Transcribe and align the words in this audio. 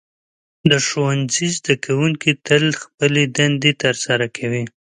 د 0.69 0.71
ښوونځي 0.87 1.47
زده 1.57 1.75
کوونکي 1.85 2.31
تل 2.47 2.63
خپلې 2.81 3.23
دندې 3.37 3.71
ترسره 3.83 4.25
کوي. 4.37 4.63